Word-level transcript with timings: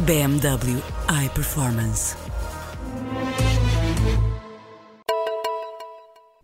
BMW 0.00 0.82
iPerformance. 1.24 2.16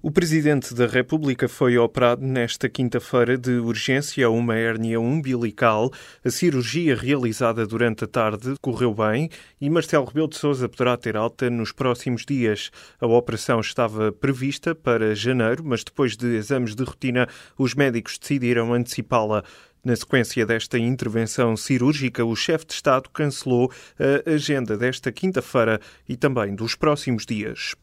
O 0.03 0.11
Presidente 0.11 0.73
da 0.73 0.87
República 0.87 1.47
foi 1.47 1.77
operado 1.77 2.25
nesta 2.25 2.71
quinta-feira 2.71 3.37
de 3.37 3.59
urgência 3.59 4.25
a 4.25 4.31
uma 4.31 4.57
hérnia 4.57 4.99
umbilical. 4.99 5.91
A 6.25 6.31
cirurgia 6.31 6.97
realizada 6.97 7.67
durante 7.67 8.05
a 8.05 8.07
tarde 8.07 8.55
correu 8.63 8.95
bem 8.95 9.29
e 9.61 9.69
Marcelo 9.69 10.07
Rebelo 10.07 10.29
de 10.29 10.39
Sousa 10.39 10.69
poderá 10.69 10.97
ter 10.97 11.17
alta 11.17 11.51
nos 11.51 11.71
próximos 11.71 12.25
dias. 12.25 12.71
A 12.99 13.07
operação 13.07 13.61
estava 13.61 14.11
prevista 14.11 14.75
para 14.75 15.15
janeiro, 15.15 15.63
mas 15.67 15.85
depois 15.85 16.17
de 16.17 16.35
exames 16.35 16.75
de 16.75 16.83
rotina, 16.83 17.29
os 17.59 17.75
médicos 17.75 18.17
decidiram 18.19 18.73
antecipá-la. 18.73 19.45
Na 19.83 19.97
sequência 19.97 20.45
desta 20.45 20.79
intervenção 20.79 21.57
cirúrgica, 21.57 22.23
o 22.23 22.37
chefe 22.37 22.67
de 22.67 22.75
Estado 22.75 23.09
cancelou 23.09 23.73
a 23.99 24.31
agenda 24.31 24.77
desta 24.77 25.11
quinta-feira 25.11 25.81
e 26.07 26.17
também 26.17 26.55
dos 26.55 26.75
próximos 26.75 27.25
dias. 27.25 27.75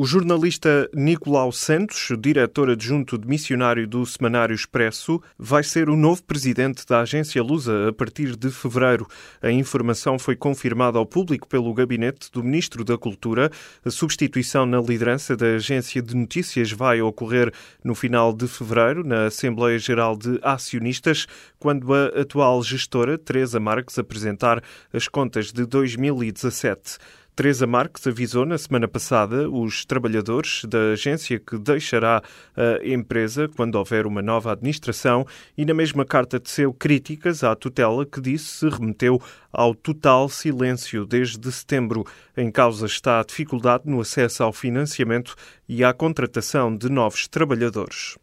O 0.00 0.04
jornalista 0.04 0.88
Nicolau 0.94 1.50
Santos, 1.50 2.10
diretor 2.20 2.70
adjunto 2.70 3.18
de 3.18 3.26
missionário 3.26 3.84
do 3.84 4.06
Semanário 4.06 4.54
Expresso, 4.54 5.20
vai 5.36 5.64
ser 5.64 5.90
o 5.90 5.96
novo 5.96 6.22
presidente 6.22 6.86
da 6.86 7.00
agência 7.00 7.42
Lusa 7.42 7.88
a 7.88 7.92
partir 7.92 8.36
de 8.36 8.48
fevereiro. 8.48 9.08
A 9.42 9.50
informação 9.50 10.16
foi 10.16 10.36
confirmada 10.36 11.00
ao 11.00 11.04
público 11.04 11.48
pelo 11.48 11.74
gabinete 11.74 12.30
do 12.30 12.44
Ministro 12.44 12.84
da 12.84 12.96
Cultura. 12.96 13.50
A 13.84 13.90
substituição 13.90 14.64
na 14.64 14.80
liderança 14.80 15.36
da 15.36 15.56
agência 15.56 16.00
de 16.00 16.14
notícias 16.14 16.70
vai 16.70 17.02
ocorrer 17.02 17.52
no 17.82 17.96
final 17.96 18.32
de 18.32 18.46
fevereiro, 18.46 19.02
na 19.02 19.24
Assembleia 19.24 19.80
Geral 19.80 20.16
de 20.16 20.38
Acionistas, 20.44 21.26
quando 21.58 21.92
a 21.92 22.20
atual 22.20 22.62
gestora, 22.62 23.18
Teresa 23.18 23.58
Marques, 23.58 23.98
apresentar 23.98 24.62
as 24.92 25.08
contas 25.08 25.52
de 25.52 25.66
2017. 25.66 26.98
Teresa 27.38 27.68
Marques 27.68 28.04
avisou 28.04 28.44
na 28.44 28.58
semana 28.58 28.88
passada 28.88 29.48
os 29.48 29.84
trabalhadores 29.84 30.64
da 30.64 30.90
agência 30.94 31.38
que 31.38 31.56
deixará 31.56 32.20
a 32.56 32.84
empresa 32.84 33.46
quando 33.46 33.76
houver 33.76 34.08
uma 34.08 34.20
nova 34.20 34.50
administração 34.50 35.24
e 35.56 35.64
na 35.64 35.72
mesma 35.72 36.04
carta 36.04 36.40
teceu 36.40 36.74
críticas 36.74 37.44
à 37.44 37.54
tutela 37.54 38.04
que 38.04 38.20
disse 38.20 38.46
se 38.46 38.68
remeteu 38.68 39.22
ao 39.52 39.72
total 39.72 40.28
silêncio 40.28 41.06
desde 41.06 41.52
setembro. 41.52 42.04
Em 42.36 42.50
causa 42.50 42.86
está 42.86 43.20
a 43.20 43.24
dificuldade 43.24 43.84
no 43.86 44.00
acesso 44.00 44.42
ao 44.42 44.52
financiamento 44.52 45.36
e 45.68 45.84
à 45.84 45.94
contratação 45.94 46.76
de 46.76 46.88
novos 46.88 47.28
trabalhadores. 47.28 48.18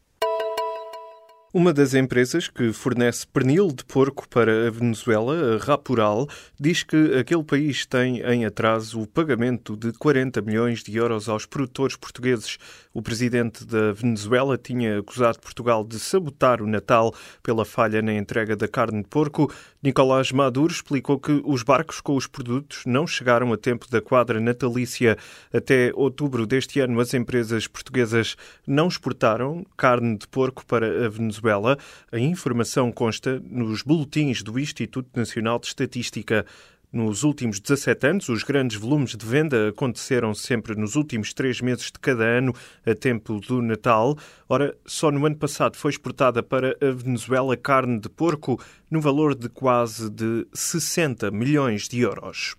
Uma 1.58 1.72
das 1.72 1.94
empresas 1.94 2.50
que 2.50 2.74
fornece 2.74 3.26
pernil 3.26 3.68
de 3.68 3.86
porco 3.86 4.28
para 4.28 4.68
a 4.68 4.70
Venezuela, 4.70 5.56
a 5.56 5.58
Rapural, 5.58 6.28
diz 6.60 6.84
que 6.84 7.18
aquele 7.18 7.46
país 7.46 7.86
tem 7.86 8.20
em 8.20 8.44
atraso 8.46 9.00
o 9.00 9.08
pagamento 9.08 9.78
de 9.78 9.94
40 9.94 10.42
milhões 10.42 10.84
de 10.84 10.94
euros 10.98 11.30
aos 11.30 11.46
produtores 11.46 11.96
portugueses. 11.96 12.58
O 12.94 13.02
presidente 13.02 13.66
da 13.66 13.94
Venezuela 13.94 14.58
tinha 14.58 15.00
acusado 15.00 15.40
Portugal 15.40 15.86
de 15.86 15.98
sabotar 15.98 16.62
o 16.62 16.68
Natal 16.68 17.16
pela 17.42 17.64
falha 17.64 18.02
na 18.02 18.14
entrega 18.14 18.58
da 18.58 18.68
carne 18.68 19.02
de 19.02 19.08
porco. 19.08 19.50
Nicolás 19.86 20.32
Maduro 20.32 20.74
explicou 20.74 21.20
que 21.20 21.44
os 21.46 21.62
barcos 21.62 22.02
com 22.02 22.16
os 22.16 22.26
produtos 22.26 22.82
não 22.88 23.06
chegaram 23.06 23.54
a 23.54 23.58
tempo 23.58 23.88
da 23.88 24.02
quadra 24.02 24.40
natalícia. 24.40 25.16
Até 25.54 25.92
outubro 25.94 26.48
deste 26.48 26.80
ano, 26.80 27.00
as 27.00 27.14
empresas 27.14 27.68
portuguesas 27.68 28.36
não 28.66 28.88
exportaram 28.88 29.64
carne 29.78 30.18
de 30.18 30.28
porco 30.28 30.66
para 30.66 31.06
a 31.06 31.08
Venezuela. 31.08 31.78
A 32.12 32.18
informação 32.18 32.92
consta 32.92 33.40
nos 33.46 33.84
boletins 33.84 34.42
do 34.42 34.58
Instituto 34.58 35.08
Nacional 35.16 35.60
de 35.60 35.68
Estatística. 35.68 36.48
Nos 36.96 37.24
últimos 37.26 37.60
17 37.60 38.08
anos, 38.08 38.30
os 38.30 38.42
grandes 38.42 38.78
volumes 38.78 39.18
de 39.18 39.26
venda 39.26 39.68
aconteceram 39.68 40.34
sempre 40.34 40.76
nos 40.76 40.96
últimos 40.96 41.34
três 41.34 41.60
meses 41.60 41.88
de 41.88 42.00
cada 42.00 42.24
ano, 42.24 42.54
a 42.86 42.96
tempo 42.96 43.38
do 43.42 43.62
Natal. 43.62 44.18
Ora, 44.48 44.74
só 44.86 45.12
no 45.12 45.26
ano 45.26 45.36
passado 45.36 45.76
foi 45.76 45.92
exportada 45.92 46.42
para 46.42 46.70
a 46.82 46.92
Venezuela 46.94 47.58
carne 47.58 48.00
de 48.00 48.08
porco 48.08 48.58
no 48.90 49.02
valor 49.02 49.36
de 49.36 49.50
quase 49.50 50.10
de 50.10 50.48
60 50.54 51.32
milhões 51.32 51.90
de 51.90 52.00
euros. 52.00 52.56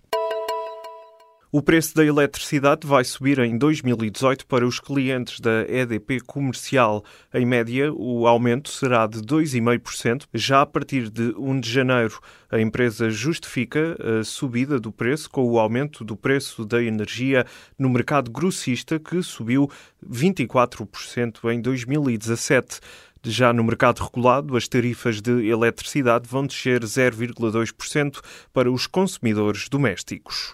O 1.49 1.61
preço 1.61 1.95
da 1.95 2.03
eletricidade 2.03 2.85
vai 2.85 3.05
subir 3.05 3.39
em 3.39 3.57
2018 3.57 4.45
para 4.47 4.67
os 4.67 4.81
clientes 4.81 5.39
da 5.39 5.61
EDP 5.61 6.19
comercial. 6.19 7.05
Em 7.33 7.45
média, 7.45 7.89
o 7.93 8.27
aumento 8.27 8.69
será 8.69 9.07
de 9.07 9.21
2,5% 9.21 10.25
já 10.33 10.61
a 10.61 10.65
partir 10.65 11.09
de 11.09 11.33
1 11.37 11.61
de 11.61 11.71
janeiro. 11.71 12.19
A 12.51 12.59
empresa 12.59 13.09
justifica 13.09 13.95
a 13.97 14.25
subida 14.25 14.77
do 14.77 14.91
preço 14.91 15.29
com 15.29 15.45
o 15.49 15.57
aumento 15.57 16.03
do 16.03 16.17
preço 16.17 16.65
da 16.65 16.83
energia 16.83 17.45
no 17.79 17.89
mercado 17.89 18.29
grossista, 18.29 18.99
que 18.99 19.23
subiu 19.23 19.71
24% 20.05 21.49
em 21.49 21.61
2017. 21.61 22.81
Já 23.23 23.53
no 23.53 23.63
mercado 23.63 24.03
regulado, 24.03 24.57
as 24.57 24.67
tarifas 24.67 25.21
de 25.21 25.47
eletricidade 25.47 26.27
vão 26.27 26.45
descer 26.45 26.81
0,2% 26.83 28.19
para 28.51 28.69
os 28.69 28.85
consumidores 28.85 29.69
domésticos. 29.69 30.53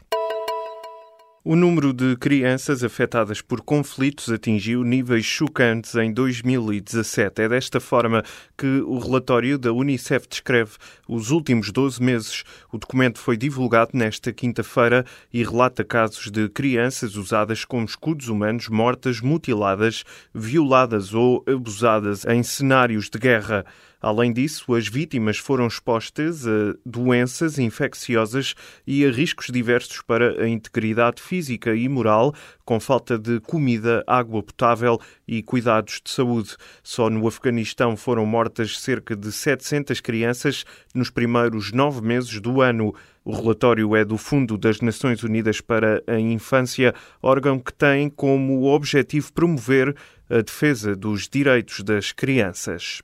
O 1.46 1.58
número 1.58 1.92
de 1.92 2.16
crianças 2.16 2.86
afetadas 2.86 3.42
por 3.42 3.60
conflitos 3.60 4.30
atingiu 4.30 4.82
níveis 4.82 5.26
chocantes 5.26 5.94
em 5.96 6.14
2017. 6.14 7.42
É 7.42 7.50
desta 7.50 7.82
forma 7.82 8.24
que 8.58 8.80
o 8.80 8.98
relatório 8.98 9.58
da 9.58 9.74
Unicef 9.74 10.26
descreve 10.26 10.72
os 11.06 11.32
últimos 11.32 11.70
12 11.70 12.02
meses. 12.02 12.46
O 12.72 12.78
documento 12.78 13.20
foi 13.20 13.36
divulgado 13.36 13.92
nesta 13.94 14.32
quinta-feira 14.32 15.06
e 15.34 15.44
relata 15.44 15.84
casos 15.84 16.32
de 16.32 16.48
crianças 16.48 17.18
usadas 17.18 17.66
como 17.66 17.84
escudos 17.84 18.30
humanos 18.30 18.70
mortas, 18.70 19.20
mutiladas, 19.20 20.06
violadas 20.34 21.14
ou 21.14 21.44
abusadas 21.46 22.24
em 22.24 22.42
cenários 22.42 23.10
de 23.10 23.20
guerra. 23.20 23.66
Além 24.04 24.34
disso, 24.34 24.76
as 24.76 24.86
vítimas 24.86 25.38
foram 25.38 25.66
expostas 25.66 26.46
a 26.46 26.76
doenças 26.86 27.58
infecciosas 27.58 28.54
e 28.86 29.06
a 29.06 29.10
riscos 29.10 29.48
diversos 29.48 30.02
para 30.02 30.44
a 30.44 30.50
integridade 30.50 31.22
física 31.22 31.74
e 31.74 31.88
moral, 31.88 32.36
com 32.66 32.82
falta 32.82 33.18
de 33.18 33.40
comida, 33.40 34.04
água 34.06 34.44
potável 34.44 35.00
e 35.26 35.42
cuidados 35.42 36.02
de 36.04 36.12
saúde. 36.12 36.58
Só 36.84 37.10
no 37.10 37.26
Afeganistão 37.26 37.96
foram 37.96 38.26
mortas 38.26 38.78
cerca 38.78 39.16
de 39.16 39.32
700 39.32 40.02
crianças 40.02 40.66
nos 40.94 41.10
primeiros 41.10 41.72
nove 41.72 42.02
meses 42.02 42.42
do 42.42 42.60
ano. 42.60 42.94
O 43.24 43.34
relatório 43.34 43.96
é 43.96 44.04
do 44.04 44.18
Fundo 44.18 44.58
das 44.58 44.82
Nações 44.82 45.24
Unidas 45.24 45.62
para 45.62 46.04
a 46.06 46.20
Infância, 46.20 46.94
órgão 47.22 47.58
que 47.58 47.74
tem 47.74 48.10
como 48.10 48.66
objetivo 48.66 49.32
promover 49.32 49.96
a 50.30 50.42
defesa 50.42 50.94
dos 50.94 51.30
direitos 51.30 51.80
das 51.84 52.12
crianças. 52.12 53.02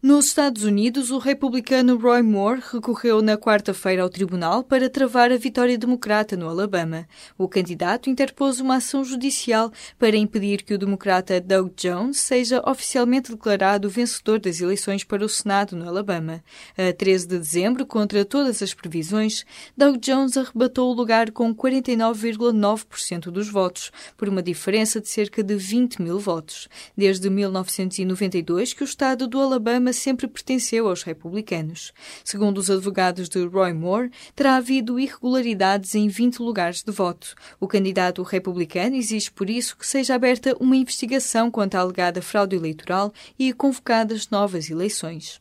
Nos 0.00 0.26
Estados 0.26 0.62
Unidos, 0.62 1.10
o 1.10 1.18
republicano 1.18 1.98
Roy 1.98 2.22
Moore 2.22 2.62
recorreu 2.72 3.20
na 3.20 3.36
quarta-feira 3.36 4.00
ao 4.00 4.08
tribunal 4.08 4.62
para 4.62 4.88
travar 4.88 5.32
a 5.32 5.36
vitória 5.36 5.76
democrata 5.76 6.36
no 6.36 6.48
Alabama. 6.48 7.04
O 7.36 7.48
candidato 7.48 8.08
interpôs 8.08 8.60
uma 8.60 8.76
ação 8.76 9.04
judicial 9.04 9.72
para 9.98 10.16
impedir 10.16 10.62
que 10.62 10.72
o 10.72 10.78
democrata 10.78 11.40
Doug 11.40 11.72
Jones 11.76 12.20
seja 12.20 12.62
oficialmente 12.64 13.32
declarado 13.32 13.90
vencedor 13.90 14.38
das 14.38 14.60
eleições 14.60 15.02
para 15.02 15.24
o 15.24 15.28
Senado 15.28 15.74
no 15.74 15.88
Alabama. 15.88 16.44
A 16.76 16.92
13 16.92 17.26
de 17.26 17.38
dezembro, 17.40 17.84
contra 17.84 18.24
todas 18.24 18.62
as 18.62 18.72
previsões, 18.72 19.44
Doug 19.76 19.96
Jones 19.96 20.36
arrebatou 20.36 20.92
o 20.92 20.94
lugar 20.94 21.32
com 21.32 21.52
49,9% 21.52 23.32
dos 23.32 23.48
votos, 23.48 23.90
por 24.16 24.28
uma 24.28 24.44
diferença 24.44 25.00
de 25.00 25.08
cerca 25.08 25.42
de 25.42 25.56
20 25.56 26.00
mil 26.00 26.20
votos. 26.20 26.68
Desde 26.96 27.28
1992 27.28 28.72
que 28.72 28.84
o 28.84 28.86
estado 28.86 29.26
do 29.26 29.40
Alabama 29.40 29.87
sempre 29.92 30.28
pertenceu 30.28 30.88
aos 30.88 31.02
republicanos. 31.02 31.92
Segundo 32.24 32.58
os 32.58 32.70
advogados 32.70 33.28
de 33.28 33.44
Roy 33.46 33.72
Moore, 33.72 34.10
terá 34.34 34.56
havido 34.56 34.98
irregularidades 34.98 35.94
em 35.94 36.08
20 36.08 36.40
lugares 36.40 36.82
de 36.82 36.92
voto. 36.92 37.34
O 37.58 37.66
candidato 37.66 38.22
republicano 38.22 38.96
exige 38.96 39.30
por 39.30 39.48
isso 39.50 39.76
que 39.76 39.86
seja 39.86 40.14
aberta 40.14 40.56
uma 40.60 40.76
investigação 40.76 41.50
quanto 41.50 41.76
à 41.76 41.80
alegada 41.80 42.22
fraude 42.22 42.56
eleitoral 42.56 43.12
e 43.38 43.52
convocadas 43.52 44.28
novas 44.30 44.70
eleições. 44.70 45.40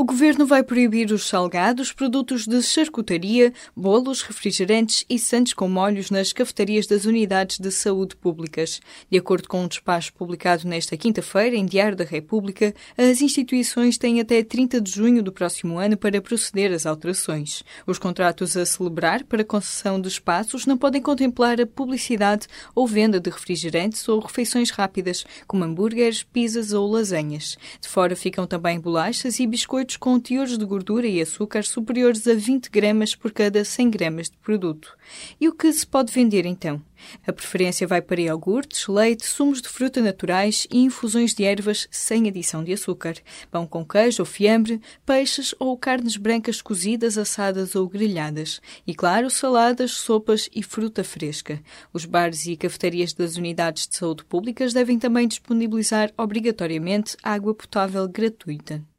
O 0.00 0.04
governo 0.04 0.46
vai 0.46 0.62
proibir 0.62 1.12
os 1.12 1.28
salgados, 1.28 1.92
produtos 1.92 2.46
de 2.46 2.62
charcutaria, 2.62 3.52
bolos, 3.76 4.22
refrigerantes 4.22 5.04
e 5.10 5.18
sandes 5.18 5.52
com 5.52 5.68
molhos 5.68 6.10
nas 6.10 6.32
cafetarias 6.32 6.86
das 6.86 7.04
unidades 7.04 7.58
de 7.58 7.70
saúde 7.70 8.16
públicas. 8.16 8.80
De 9.10 9.18
acordo 9.18 9.46
com 9.46 9.62
um 9.62 9.68
despacho 9.68 10.14
publicado 10.14 10.66
nesta 10.66 10.96
quinta-feira 10.96 11.54
em 11.54 11.66
Diário 11.66 11.98
da 11.98 12.04
República, 12.04 12.74
as 12.96 13.20
instituições 13.20 13.98
têm 13.98 14.20
até 14.20 14.42
30 14.42 14.80
de 14.80 14.90
junho 14.90 15.22
do 15.22 15.30
próximo 15.30 15.78
ano 15.78 15.98
para 15.98 16.22
proceder 16.22 16.72
às 16.72 16.86
alterações. 16.86 17.62
Os 17.86 17.98
contratos 17.98 18.56
a 18.56 18.64
celebrar 18.64 19.22
para 19.24 19.44
concessão 19.44 20.00
de 20.00 20.08
espaços 20.08 20.64
não 20.64 20.78
podem 20.78 21.02
contemplar 21.02 21.60
a 21.60 21.66
publicidade 21.66 22.46
ou 22.74 22.86
venda 22.86 23.20
de 23.20 23.28
refrigerantes 23.28 24.08
ou 24.08 24.18
refeições 24.18 24.70
rápidas, 24.70 25.26
como 25.46 25.62
hambúrgueres, 25.62 26.22
pizzas 26.22 26.72
ou 26.72 26.90
lasanhas. 26.90 27.58
De 27.82 27.86
fora 27.86 28.16
ficam 28.16 28.46
também 28.46 28.80
bolachas 28.80 29.38
e 29.38 29.46
biscoitos 29.46 29.89
com 29.96 30.18
teores 30.18 30.56
de 30.56 30.64
gordura 30.64 31.06
e 31.06 31.20
açúcar 31.20 31.64
superiores 31.64 32.26
a 32.26 32.34
20 32.34 32.70
gramas 32.70 33.14
por 33.14 33.32
cada 33.32 33.64
100 33.64 33.90
gramas 33.90 34.30
de 34.30 34.36
produto. 34.38 34.96
E 35.40 35.48
o 35.48 35.54
que 35.54 35.72
se 35.72 35.86
pode 35.86 36.12
vender 36.12 36.46
então? 36.46 36.82
A 37.26 37.32
preferência 37.32 37.86
vai 37.86 38.02
para 38.02 38.20
iogurtes, 38.20 38.86
leite, 38.86 39.26
sumos 39.26 39.62
de 39.62 39.68
fruta 39.68 40.00
naturais 40.00 40.66
e 40.70 40.78
infusões 40.78 41.34
de 41.34 41.44
ervas 41.44 41.88
sem 41.90 42.28
adição 42.28 42.62
de 42.62 42.72
açúcar, 42.72 43.14
pão 43.50 43.66
com 43.66 43.84
queijo 43.84 44.22
ou 44.22 44.26
fiambre, 44.26 44.80
peixes 45.04 45.54
ou 45.58 45.76
carnes 45.76 46.16
brancas 46.16 46.60
cozidas, 46.60 47.16
assadas 47.16 47.74
ou 47.74 47.88
grelhadas, 47.88 48.60
e 48.86 48.94
claro, 48.94 49.30
saladas, 49.30 49.92
sopas 49.92 50.48
e 50.54 50.62
fruta 50.62 51.02
fresca. 51.02 51.60
Os 51.92 52.04
bares 52.04 52.46
e 52.46 52.56
cafetarias 52.56 53.12
das 53.12 53.36
unidades 53.36 53.86
de 53.86 53.96
saúde 53.96 54.24
públicas 54.24 54.72
devem 54.72 54.98
também 54.98 55.26
disponibilizar 55.26 56.12
obrigatoriamente 56.16 57.16
água 57.22 57.54
potável 57.54 58.06
gratuita. 58.08 58.89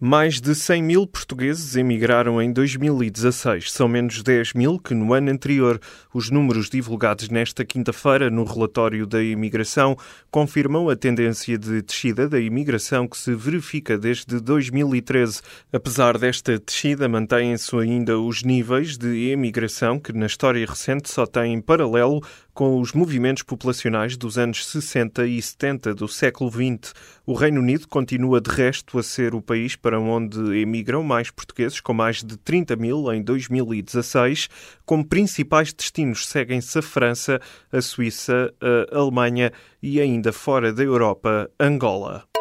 Mais 0.00 0.40
de 0.40 0.56
100 0.56 0.82
mil 0.82 1.06
portugueses 1.06 1.76
emigraram 1.76 2.42
em 2.42 2.52
2016. 2.52 3.70
São 3.70 3.86
menos 3.86 4.24
10 4.24 4.52
mil 4.52 4.76
que 4.76 4.92
no 4.92 5.14
ano 5.14 5.30
anterior. 5.30 5.80
Os 6.12 6.30
números 6.30 6.68
divulgados 6.68 7.28
nesta 7.28 7.64
quinta-feira 7.64 8.28
no 8.28 8.42
relatório 8.42 9.06
da 9.06 9.22
imigração 9.22 9.96
confirmam 10.32 10.90
a 10.90 10.96
tendência 10.96 11.56
de 11.56 11.80
descida 11.80 12.28
da 12.28 12.40
imigração 12.40 13.06
que 13.06 13.16
se 13.16 13.36
verifica 13.36 13.96
desde 13.96 14.40
2013. 14.40 15.40
Apesar 15.72 16.18
desta 16.18 16.58
descida, 16.58 17.08
mantêm-se 17.08 17.76
ainda 17.76 18.18
os 18.18 18.42
níveis 18.42 18.98
de 18.98 19.30
emigração 19.30 20.00
que 20.00 20.12
na 20.12 20.26
história 20.26 20.66
recente 20.66 21.08
só 21.08 21.24
têm 21.24 21.60
paralelo 21.60 22.20
com 22.54 22.80
os 22.80 22.92
movimentos 22.92 23.42
populacionais 23.42 24.16
dos 24.16 24.38
anos 24.38 24.64
60 24.66 25.26
e 25.26 25.42
70 25.42 25.94
do 25.94 26.06
século 26.06 26.50
XX. 26.50 26.94
O 27.26 27.34
Reino 27.34 27.60
Unido 27.60 27.88
continua, 27.88 28.40
de 28.40 28.48
resto, 28.48 28.98
a 28.98 29.02
ser 29.02 29.34
o 29.34 29.42
país 29.42 29.74
para 29.74 29.98
onde 29.98 30.38
emigram 30.58 31.02
mais 31.02 31.30
portugueses, 31.30 31.80
com 31.80 31.92
mais 31.92 32.22
de 32.22 32.36
30 32.38 32.76
mil 32.76 33.12
em 33.12 33.20
2016. 33.20 34.48
Como 34.86 35.04
principais 35.04 35.72
destinos 35.72 36.28
seguem-se 36.28 36.78
a 36.78 36.82
França, 36.82 37.40
a 37.72 37.82
Suíça, 37.82 38.54
a 38.62 38.96
Alemanha 38.96 39.52
e 39.82 40.00
ainda 40.00 40.32
fora 40.32 40.72
da 40.72 40.82
Europa, 40.82 41.50
Angola. 41.58 42.33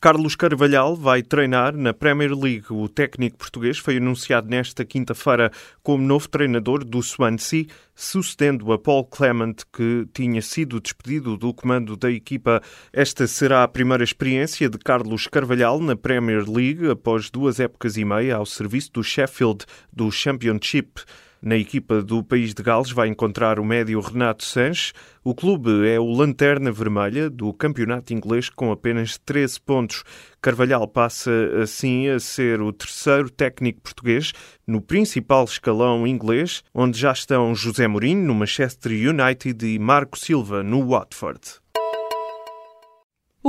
Carlos 0.00 0.36
Carvalhal 0.36 0.94
vai 0.94 1.24
treinar 1.24 1.76
na 1.76 1.92
Premier 1.92 2.32
League. 2.32 2.66
O 2.70 2.88
técnico 2.88 3.36
português 3.36 3.78
foi 3.78 3.96
anunciado 3.96 4.48
nesta 4.48 4.84
quinta-feira 4.84 5.50
como 5.82 6.04
novo 6.04 6.28
treinador 6.28 6.84
do 6.84 7.02
Swansea, 7.02 7.66
sucedendo 7.96 8.72
a 8.72 8.78
Paul 8.78 9.04
Clement, 9.06 9.56
que 9.72 10.06
tinha 10.14 10.40
sido 10.40 10.80
despedido 10.80 11.36
do 11.36 11.52
comando 11.52 11.96
da 11.96 12.12
equipa. 12.12 12.62
Esta 12.92 13.26
será 13.26 13.64
a 13.64 13.68
primeira 13.68 14.04
experiência 14.04 14.68
de 14.68 14.78
Carlos 14.78 15.26
Carvalhal 15.26 15.80
na 15.80 15.96
Premier 15.96 16.48
League 16.48 16.88
após 16.88 17.28
duas 17.28 17.58
épocas 17.58 17.96
e 17.96 18.04
meia 18.04 18.36
ao 18.36 18.46
serviço 18.46 18.92
do 18.92 19.02
Sheffield 19.02 19.64
do 19.92 20.12
Championship. 20.12 21.02
Na 21.40 21.56
equipa 21.56 22.02
do 22.02 22.22
País 22.22 22.52
de 22.52 22.62
Gales 22.64 22.90
vai 22.90 23.06
encontrar 23.06 23.60
o 23.60 23.64
médio 23.64 24.00
Renato 24.00 24.44
Sanches. 24.44 24.92
O 25.22 25.32
clube 25.32 25.88
é 25.88 25.98
o 25.98 26.10
lanterna 26.10 26.72
vermelha 26.72 27.30
do 27.30 27.52
campeonato 27.52 28.12
inglês 28.12 28.50
com 28.50 28.72
apenas 28.72 29.18
13 29.18 29.60
pontos. 29.60 30.02
Carvalhal 30.42 30.88
passa 30.88 31.30
assim 31.62 32.08
a 32.08 32.18
ser 32.18 32.60
o 32.60 32.72
terceiro 32.72 33.30
técnico 33.30 33.80
português 33.80 34.32
no 34.66 34.80
principal 34.80 35.44
escalão 35.44 36.06
inglês, 36.08 36.64
onde 36.74 36.98
já 36.98 37.12
estão 37.12 37.54
José 37.54 37.86
Mourinho 37.86 38.26
no 38.26 38.34
Manchester 38.34 38.90
United 38.92 39.64
e 39.64 39.78
Marco 39.78 40.18
Silva 40.18 40.64
no 40.64 40.88
Watford. 40.88 41.40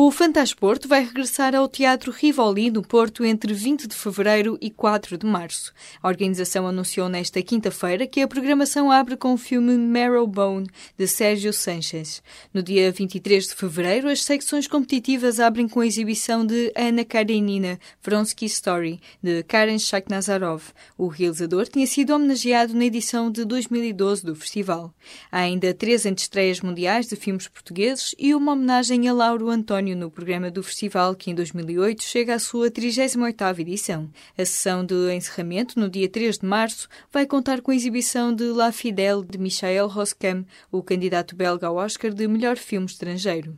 O 0.01 0.11
Fantasporto 0.11 0.87
vai 0.87 1.03
regressar 1.03 1.53
ao 1.53 1.67
Teatro 1.67 2.09
Rivoli, 2.09 2.71
no 2.71 2.81
Porto, 2.81 3.25
entre 3.25 3.53
20 3.53 3.85
de 3.85 3.93
fevereiro 3.93 4.57
e 4.61 4.69
4 4.69 5.17
de 5.17 5.25
março. 5.25 5.73
A 6.01 6.07
organização 6.07 6.65
anunciou 6.65 7.09
nesta 7.09 7.41
quinta-feira 7.41 8.07
que 8.07 8.21
a 8.21 8.27
programação 8.27 8.89
abre 8.89 9.17
com 9.17 9.33
o 9.33 9.37
filme 9.37 9.77
Marrowbone, 9.77 10.69
de 10.97 11.05
Sérgio 11.05 11.51
Sanchez. 11.51 12.23
No 12.53 12.63
dia 12.63 12.89
23 12.93 13.47
de 13.47 13.55
fevereiro, 13.55 14.07
as 14.07 14.23
secções 14.23 14.67
competitivas 14.67 15.37
abrem 15.37 15.67
com 15.67 15.81
a 15.81 15.85
exibição 15.85 16.45
de 16.45 16.71
Ana 16.77 17.03
Karenina, 17.03 17.77
Vronsky 18.01 18.45
Story, 18.45 19.01
de 19.21 19.43
Karen 19.43 19.77
Shakhnazarov. 19.77 20.63
O 20.97 21.07
realizador 21.07 21.67
tinha 21.67 21.85
sido 21.85 22.15
homenageado 22.15 22.73
na 22.73 22.85
edição 22.85 23.29
de 23.29 23.43
2012 23.43 24.25
do 24.25 24.33
festival. 24.33 24.93
Há 25.29 25.39
ainda 25.39 25.73
três 25.73 26.05
estreias 26.05 26.61
mundiais 26.61 27.05
de 27.05 27.17
filmes 27.17 27.49
portugueses 27.49 28.15
e 28.17 28.33
uma 28.33 28.53
homenagem 28.53 29.05
a 29.09 29.13
Lauro 29.13 29.49
António 29.49 29.88
No 29.95 30.11
programa 30.11 30.51
do 30.51 30.63
festival, 30.63 31.15
que 31.15 31.31
em 31.31 31.35
2008 31.35 32.03
chega 32.03 32.35
à 32.35 32.39
sua 32.39 32.69
38ª 32.69 33.59
edição. 33.59 34.09
A 34.37 34.45
sessão 34.45 34.85
de 34.85 35.13
encerramento, 35.13 35.79
no 35.79 35.89
dia 35.89 36.09
3 36.09 36.39
de 36.39 36.45
março, 36.45 36.87
vai 37.11 37.25
contar 37.25 37.61
com 37.61 37.71
a 37.71 37.75
exibição 37.75 38.33
de 38.33 38.45
La 38.45 38.71
Fidèle 38.71 39.25
de 39.25 39.37
Michael 39.37 39.87
Roscam, 39.87 40.45
o 40.71 40.83
candidato 40.83 41.35
belga 41.35 41.67
ao 41.67 41.75
Oscar 41.75 42.13
de 42.13 42.27
melhor 42.27 42.57
filme 42.57 42.85
estrangeiro. 42.85 43.57